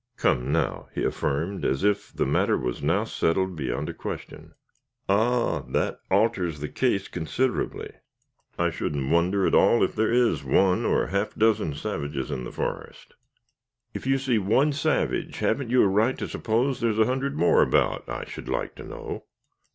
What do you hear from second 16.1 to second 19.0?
to suppose there's a hundred more about, I should like to